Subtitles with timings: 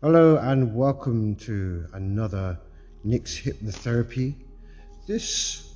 [0.00, 2.56] Hello and welcome to another
[3.02, 4.36] Nick's Hypnotherapy.
[5.08, 5.74] This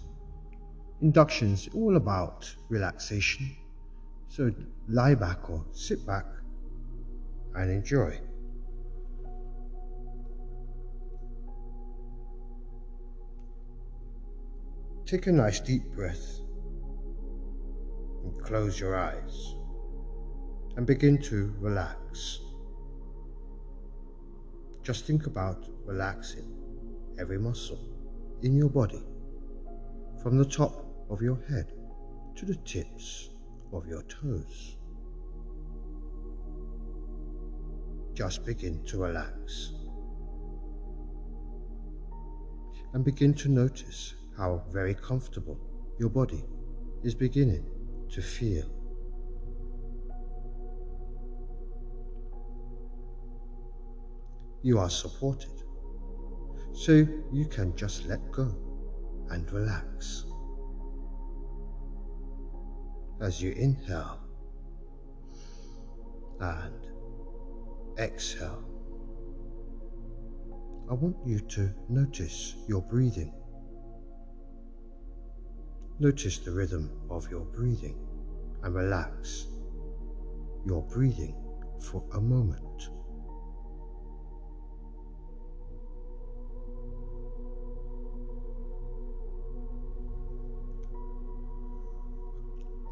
[1.01, 3.51] induction is all about relaxation.
[4.29, 4.53] So
[4.87, 6.27] lie back or sit back
[7.57, 8.21] and enjoy.
[15.05, 16.39] Take a nice deep breath
[18.23, 19.57] and close your eyes
[20.77, 22.39] and begin to relax.
[24.83, 26.53] Just think about relaxing
[27.19, 27.79] every muscle
[28.43, 29.03] in your body
[30.21, 31.73] from the top of your head
[32.35, 33.31] to the tips
[33.73, 34.77] of your toes.
[38.15, 39.73] Just begin to relax
[42.93, 45.59] and begin to notice how very comfortable
[45.99, 46.45] your body
[47.05, 47.65] is beginning
[48.11, 48.82] to feel.
[54.63, 55.63] You are supported,
[56.73, 58.55] so you can just let go
[59.31, 60.25] and relax.
[63.21, 64.21] As you inhale
[66.41, 66.87] and
[67.99, 68.63] exhale,
[70.89, 73.33] I want you to notice your breathing.
[75.99, 77.97] Notice the rhythm of your breathing
[78.63, 79.47] and relax
[80.67, 81.35] your breathing
[81.81, 82.72] for a moment.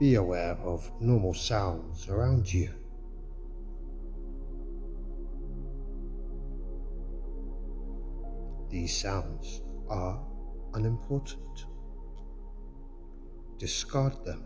[0.00, 2.70] Be aware of normal sounds around you.
[8.68, 10.20] These sounds are
[10.74, 11.66] unimportant
[13.60, 14.42] discard them.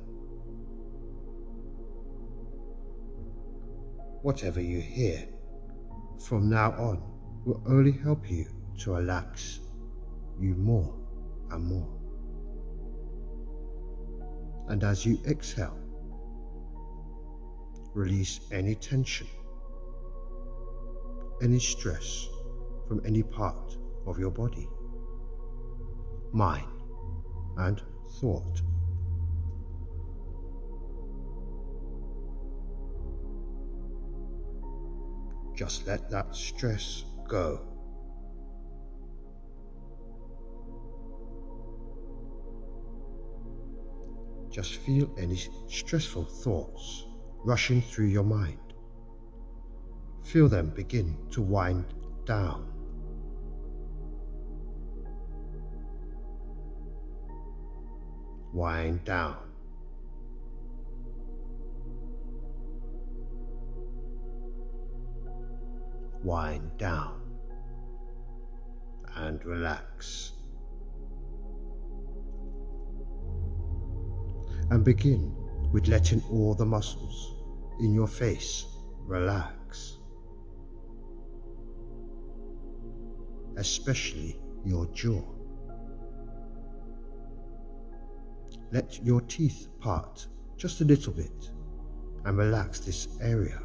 [4.23, 5.29] Whatever you hear
[6.19, 7.01] from now on
[7.45, 8.47] will only help you
[8.79, 9.61] to relax
[10.41, 10.99] you more
[11.53, 11.94] and more.
[14.75, 15.79] And as you exhale,
[17.95, 19.29] release any tension,
[21.41, 22.27] any stress
[22.89, 24.69] from any part of your body,
[26.33, 26.67] mind,
[27.57, 27.81] and
[28.21, 28.63] thought.
[35.55, 37.74] Just let that stress go.
[44.55, 47.07] Just feel any stressful thoughts
[47.45, 48.73] rushing through your mind.
[50.23, 51.87] Feel them begin to wind
[52.25, 52.71] down.
[58.53, 59.39] Wind down.
[66.23, 67.21] wind down
[69.17, 70.34] and relax.
[74.71, 75.35] And begin
[75.73, 77.35] with letting all the muscles
[77.81, 78.67] in your face
[79.07, 79.99] relax,
[83.57, 85.23] especially your jaw.
[88.73, 90.27] Let your teeth part
[90.57, 91.51] just a little bit
[92.25, 93.63] and relax this area.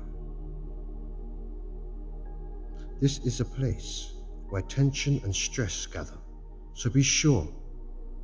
[3.00, 4.14] This is a place
[4.50, 6.18] where tension and stress gather,
[6.74, 7.48] so be sure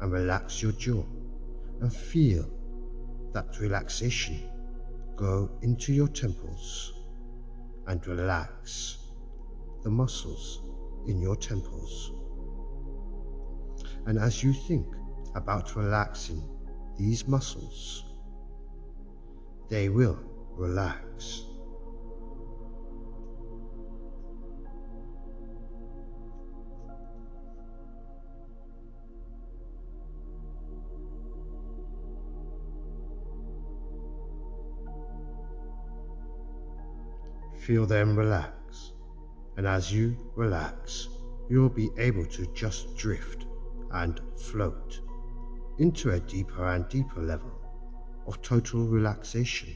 [0.01, 1.03] and relax your jaw
[1.81, 2.49] and feel
[3.35, 4.49] that relaxation
[5.17, 6.93] go into your temples
[7.87, 8.97] and relax
[9.83, 10.61] the muscles
[11.07, 12.13] in your temples.
[14.05, 14.87] And as you think
[15.35, 16.41] about relaxing
[16.97, 18.05] these muscles,
[19.69, 20.17] they will
[20.51, 21.43] relax.
[37.65, 38.91] Feel them relax,
[39.57, 41.09] and as you relax,
[41.49, 43.47] you'll be able to just drift
[43.89, 45.01] and float
[45.79, 47.51] into a deeper and deeper level
[48.27, 49.75] of total relaxation.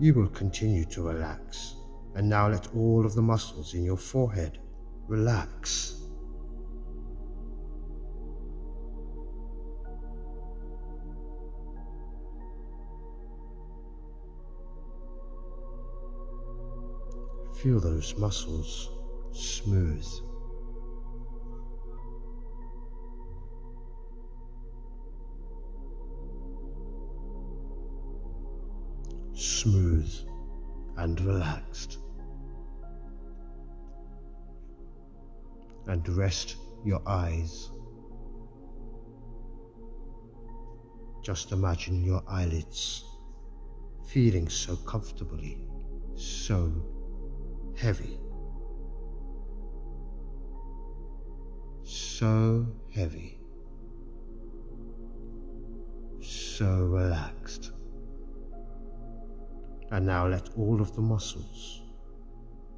[0.00, 1.74] You will continue to relax.
[2.14, 4.58] And now let all of the muscles in your forehead
[5.08, 5.94] relax.
[17.60, 18.88] Feel those muscles
[19.32, 19.87] smooth.
[29.38, 30.12] Smooth
[30.96, 31.98] and relaxed.
[35.86, 37.70] And rest your eyes.
[41.22, 43.04] Just imagine your eyelids
[44.08, 45.58] feeling so comfortably,
[46.16, 46.72] so
[47.76, 48.18] heavy.
[51.84, 53.38] So heavy.
[56.20, 57.67] So relaxed.
[59.90, 61.82] And now let all of the muscles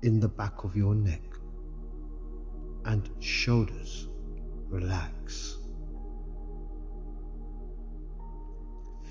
[0.02, 1.22] in the back of your neck
[2.84, 4.08] and shoulders
[4.68, 5.58] relax.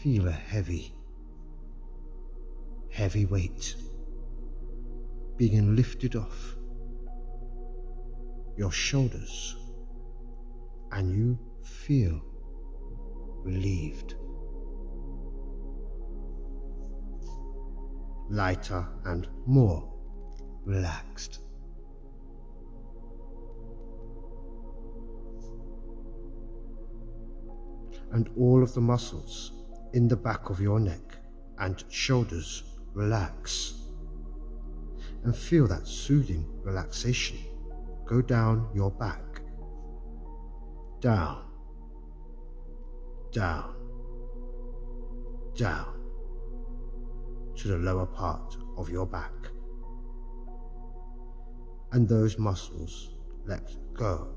[0.01, 0.93] Feel a heavy,
[2.89, 3.75] heavy weight
[5.35, 6.55] being lifted off
[8.57, 9.55] your shoulders
[10.91, 12.21] and you feel
[13.43, 14.15] relieved.
[18.29, 19.91] Lighter and more
[20.63, 21.39] relaxed.
[28.11, 29.51] And all of the muscles
[29.93, 31.17] in the back of your neck
[31.57, 33.73] and shoulders relax.
[35.23, 37.37] And feel that soothing relaxation
[38.05, 39.41] go down your back.
[41.01, 41.45] Down,
[43.31, 43.75] down,
[45.55, 45.98] down
[47.59, 49.33] to the lower part of your back.
[51.91, 53.15] And those muscles
[53.45, 54.33] let go.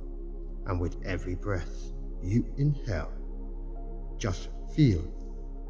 [0.66, 1.92] And with every breath
[2.22, 3.12] you inhale,
[4.16, 5.02] just feel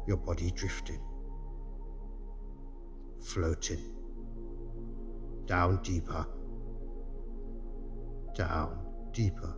[0.07, 1.01] your body drifting,
[3.23, 3.93] floating,
[5.45, 6.25] down deeper,
[8.35, 8.79] down
[9.11, 9.55] deeper,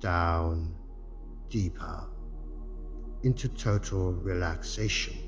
[0.00, 0.74] down
[1.48, 2.08] deeper
[3.22, 5.23] into total relaxation.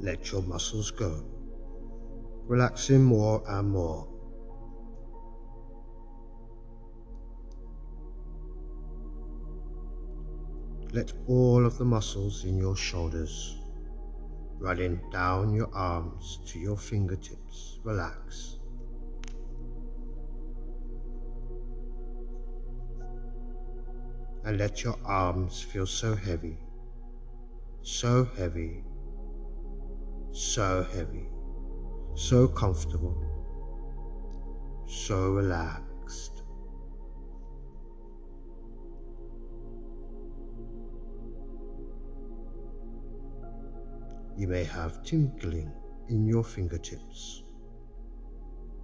[0.00, 1.24] Let your muscles go,
[2.46, 4.08] relaxing more and more.
[10.92, 13.58] Let all of the muscles in your shoulders
[14.58, 18.58] running down your arms to your fingertips relax.
[24.44, 26.56] And let your arms feel so heavy,
[27.82, 28.82] so heavy
[30.38, 31.26] so heavy,
[32.14, 33.16] so comfortable,
[34.86, 36.44] so relaxed.
[44.36, 45.72] You may have tingling
[46.08, 47.42] in your fingertips.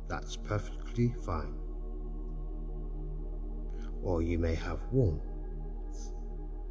[0.08, 1.54] That's perfectly fine.
[4.02, 5.22] Or you may have warmth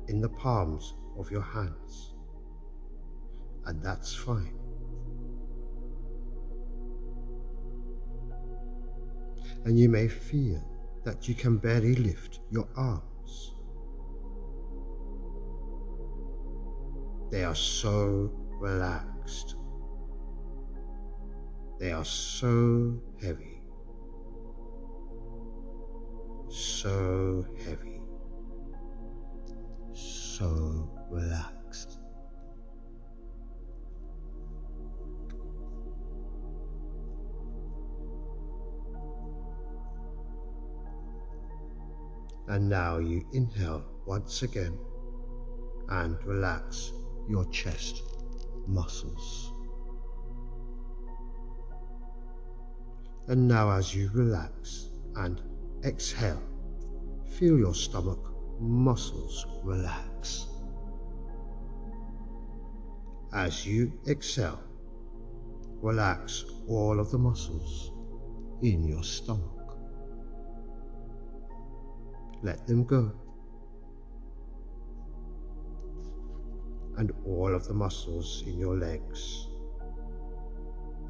[0.09, 2.15] in the palms of your hands.
[3.65, 4.59] And that's fine.
[9.65, 10.62] And you may feel
[11.03, 13.55] that you can barely lift your arms.
[17.32, 19.55] They are so relaxed.
[21.79, 23.62] They are so heavy.
[26.50, 28.01] So heavy.
[29.93, 31.52] So relaxed.
[42.47, 44.77] And now you inhale once again
[45.89, 46.91] and relax
[47.27, 48.03] your chest
[48.67, 49.51] muscles.
[53.27, 55.41] And now, as you relax and
[55.85, 56.41] exhale,
[57.38, 58.19] feel your stomach
[58.59, 60.47] muscles relax.
[63.33, 64.62] As you exhale,
[65.81, 67.91] relax all of the muscles
[68.62, 69.52] in your stomach
[72.43, 73.12] let them go.
[76.97, 79.47] And all of the muscles in your legs,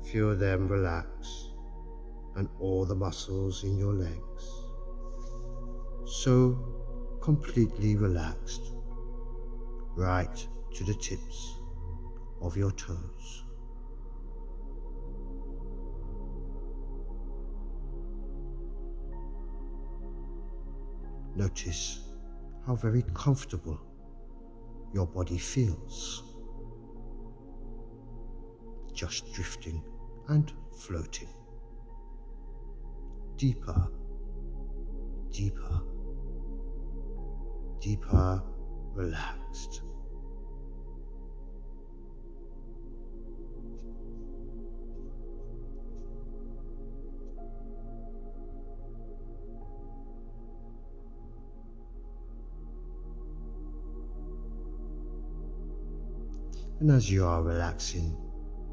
[0.03, 1.49] feel them relax
[2.35, 4.43] and all the muscles in your legs.
[6.05, 8.73] So completely relaxed,
[9.95, 11.55] right to the tips
[12.41, 13.43] of your toes.
[21.35, 21.99] Notice
[22.65, 23.79] how very comfortable
[24.93, 26.23] your body feels.
[28.93, 29.83] Just drifting
[30.29, 31.29] and floating.
[33.35, 33.89] Deeper,
[35.31, 35.81] deeper,
[37.79, 38.43] deeper,
[38.93, 39.81] relaxed.
[56.83, 58.13] And as you are relaxing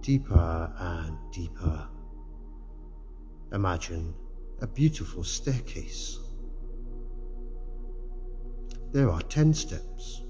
[0.01, 1.87] deeper and deeper,
[3.53, 4.13] imagine
[4.61, 6.19] a beautiful staircase.
[8.91, 10.25] There are 10 steps,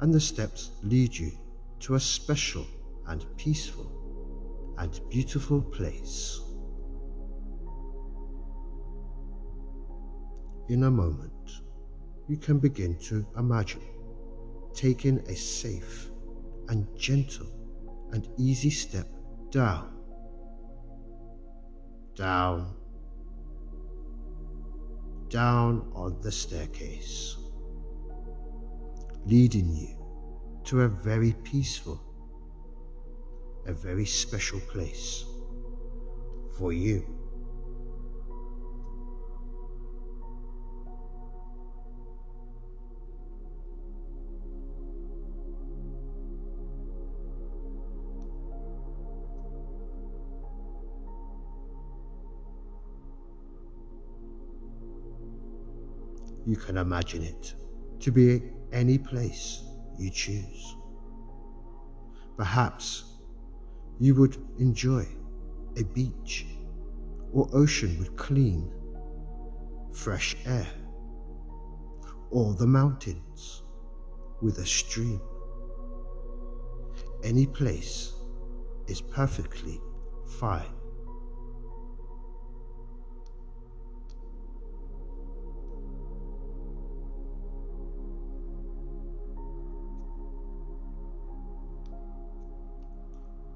[0.00, 1.32] and the steps lead you
[1.80, 2.66] to a special
[3.08, 6.40] and peaceful and beautiful place.
[10.70, 11.60] In a moment,
[12.26, 13.82] you can begin to imagine
[14.72, 16.10] taking a safe
[16.68, 17.46] and gentle
[18.12, 19.06] and easy step
[19.50, 19.92] down,
[22.14, 22.74] down,
[25.28, 27.36] down on the staircase,
[29.26, 29.96] leading you
[30.64, 32.00] to a very peaceful,
[33.66, 35.24] a very special place
[36.56, 37.17] for you.
[56.48, 57.54] You can imagine it
[58.00, 59.62] to be any place
[59.98, 60.76] you choose.
[62.38, 63.04] Perhaps
[64.00, 65.06] you would enjoy
[65.76, 66.46] a beach
[67.34, 68.72] or ocean with clean,
[69.92, 70.66] fresh air,
[72.30, 73.62] or the mountains
[74.40, 75.20] with a stream.
[77.22, 78.14] Any place
[78.86, 79.82] is perfectly
[80.40, 80.77] fine.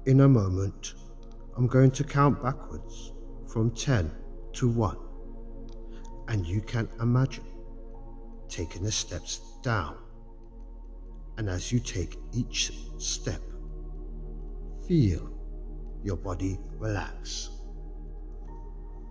[0.05, 0.95] In a moment,
[1.55, 3.13] I'm going to count backwards
[3.47, 4.11] from 10
[4.51, 4.97] to 1,
[6.27, 7.45] and you can imagine
[8.49, 9.95] taking the steps down.
[11.37, 13.39] And as you take each step,
[14.89, 15.29] feel
[16.03, 17.49] your body relax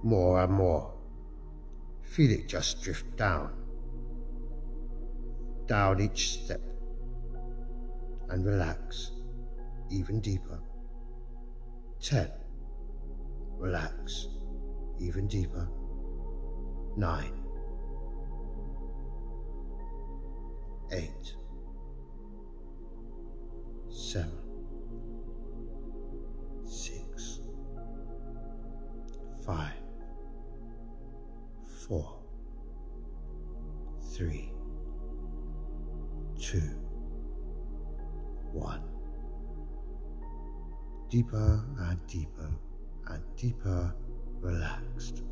[0.02, 0.92] more and more.
[2.02, 3.50] Feel it just drift down,
[5.64, 6.60] down each step,
[8.28, 9.12] and relax
[9.90, 10.60] even deeper.
[12.02, 12.28] 10.
[13.58, 14.26] Relax.
[14.98, 15.68] Even deeper.
[16.96, 17.32] 9.
[20.90, 21.10] 8.
[23.88, 24.30] 7.
[26.66, 27.40] 6.
[29.46, 29.72] 5.
[31.88, 32.18] 4.
[34.12, 34.52] 3.
[36.36, 36.58] 2.
[38.52, 38.91] 1
[41.12, 42.50] deeper and deeper
[43.08, 43.94] and deeper
[44.40, 45.22] relaxed.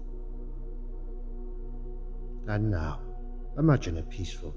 [2.48, 3.00] And now,
[3.56, 4.54] imagine a peaceful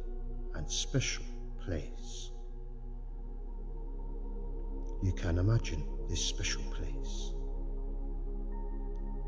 [0.56, 1.24] and special
[1.64, 2.32] place.
[5.02, 7.34] You can imagine this special place.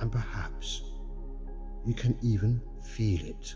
[0.02, 0.84] And perhaps
[1.86, 3.56] you can even feel it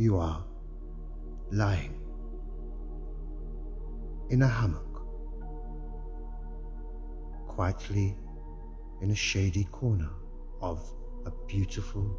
[0.00, 0.42] you are
[1.52, 1.94] lying
[4.30, 5.02] in a hammock,
[7.46, 8.16] quietly
[9.02, 10.08] in a shady corner
[10.62, 10.82] of
[11.26, 12.18] a beautiful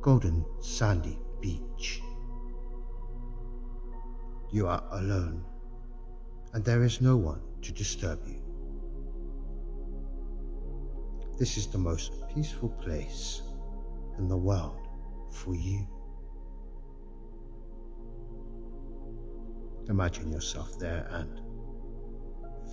[0.00, 2.00] golden sandy beach.
[4.52, 5.44] You are alone
[6.52, 8.40] and there is no one to disturb you.
[11.36, 13.42] This is the most peaceful place
[14.18, 14.86] in the world
[15.32, 15.84] for you.
[19.88, 21.40] Imagine yourself there and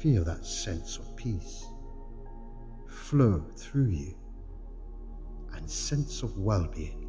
[0.02, 1.66] feel that sense of peace
[2.88, 4.16] flow through you
[5.54, 7.06] and sense of well being.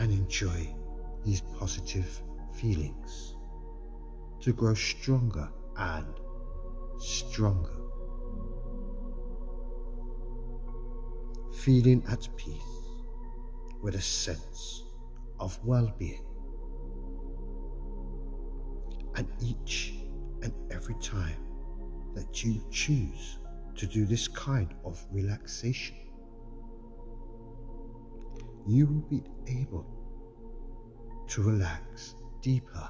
[0.00, 0.74] and enjoy
[1.24, 2.22] these positive
[2.54, 3.36] feelings
[4.40, 5.46] to grow stronger
[5.76, 6.06] and
[6.98, 7.76] stronger.
[11.52, 12.62] Feeling at peace
[13.82, 14.84] with a sense
[15.38, 16.29] of well being.
[19.20, 19.92] And each
[20.40, 21.36] and every time
[22.14, 23.36] that you choose
[23.76, 25.94] to do this kind of relaxation,
[28.66, 29.84] you will be able
[31.28, 32.88] to relax deeper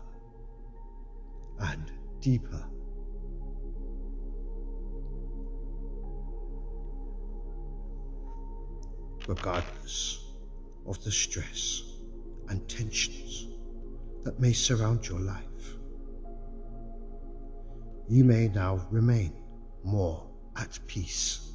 [1.58, 2.64] and deeper.
[9.26, 10.30] Regardless
[10.86, 11.82] of the stress
[12.48, 13.48] and tensions
[14.22, 15.49] that may surround your life,
[18.10, 19.32] you may now remain
[19.84, 20.26] more
[20.56, 21.52] at peace,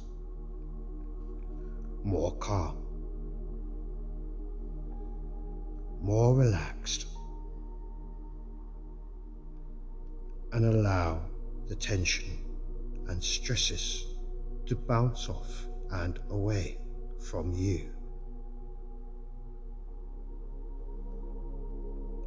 [2.02, 2.78] more calm,
[6.00, 7.08] more relaxed,
[10.52, 11.20] and allow
[11.68, 12.38] the tension
[13.08, 14.16] and stresses
[14.64, 16.78] to bounce off and away
[17.20, 17.92] from you.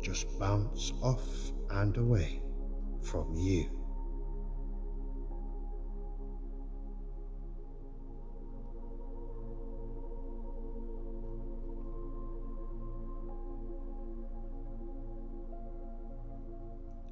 [0.03, 2.43] Just bounce off and away
[3.01, 3.78] from you.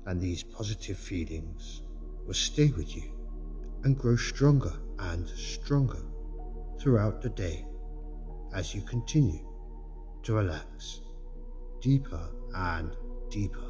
[0.08, 1.82] And these positive feelings
[2.26, 3.12] will stay with you
[3.84, 6.02] and grow stronger and stronger
[6.80, 7.66] throughout the day
[8.54, 9.46] as you continue
[10.24, 11.02] to relax
[11.82, 12.96] deeper and
[13.30, 13.67] deeper.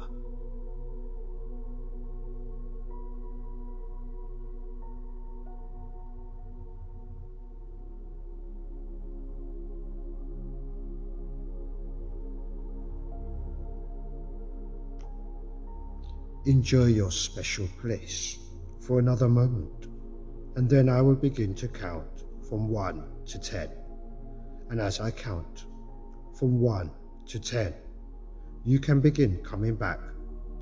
[16.48, 18.38] Enjoy your special place
[18.80, 19.86] for another moment,
[20.56, 23.68] and then I will begin to count from 1 to 10.
[24.70, 25.66] And as I count
[26.38, 26.90] from 1
[27.26, 27.74] to 10,
[28.64, 30.00] you can begin coming back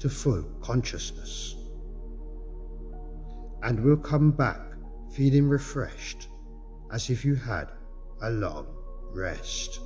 [0.01, 1.55] to full consciousness.
[3.63, 4.61] And we'll come back
[5.13, 6.27] feeling refreshed
[6.91, 7.71] as if you had
[8.23, 8.67] a long
[9.15, 9.79] rest.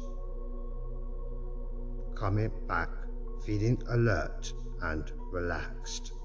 [2.14, 2.88] Coming back
[3.44, 6.19] feeling alert and relaxed.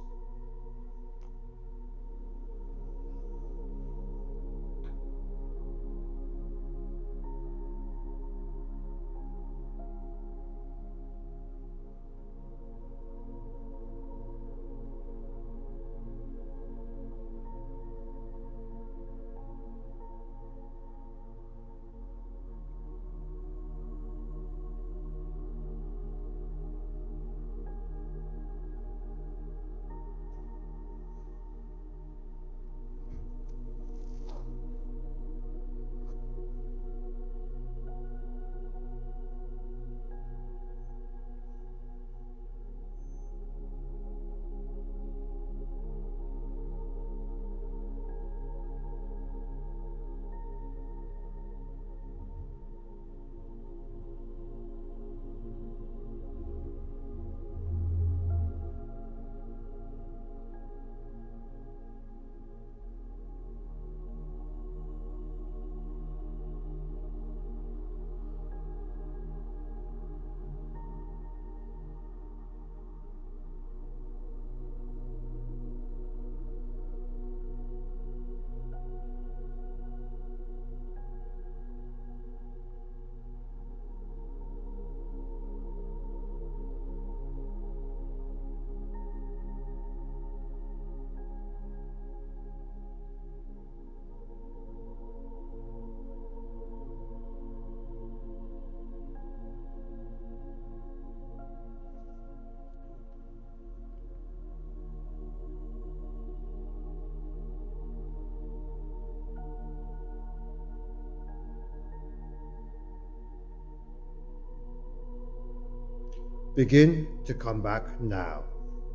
[116.55, 118.43] Begin to come back now.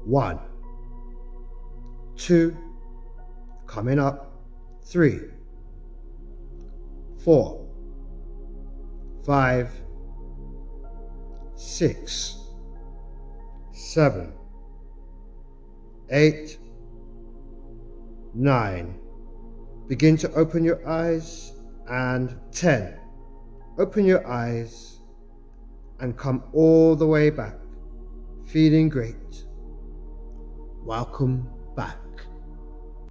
[0.05, 0.38] One,
[2.16, 2.57] two,
[3.66, 4.29] coming up.
[4.83, 5.20] Three,
[7.23, 7.68] four,
[9.25, 9.70] five,
[11.55, 12.38] six,
[13.73, 14.33] seven,
[16.11, 16.59] eight,
[18.35, 18.99] nine.
[19.87, 21.53] Begin to open your eyes
[21.88, 22.99] and ten.
[23.79, 24.99] Open your eyes
[26.00, 27.54] and come all the way back,
[28.46, 29.44] feeling great.
[30.84, 32.10] Welcome back.